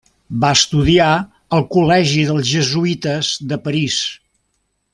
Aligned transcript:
Va 0.43 0.49
estudiar 0.59 1.09
al 1.57 1.67
col·legi 1.75 2.23
dels 2.31 2.49
jesuïtes 2.53 3.31
de 3.53 3.61
París. 3.69 4.01